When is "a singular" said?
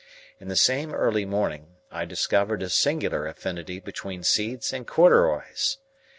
2.63-3.27